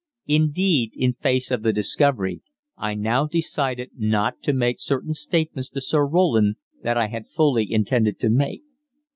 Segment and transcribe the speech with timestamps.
[0.25, 2.41] Indeed, in face of the discovery,
[2.75, 7.71] I now decided not to make certain statements to Sir Roland that I had fully
[7.71, 8.63] intended to make.